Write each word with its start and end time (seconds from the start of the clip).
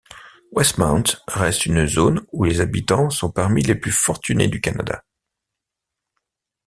Westmount 0.51 1.03
reste 1.27 1.67
une 1.67 1.85
zone 1.85 2.25
où 2.31 2.43
les 2.43 2.59
habitants 2.59 3.11
sont 3.11 3.29
parmi 3.29 3.61
les 3.61 3.75
plus 3.75 3.91
fortunés 3.91 4.47
du 4.47 4.59
Canada. 4.59 5.03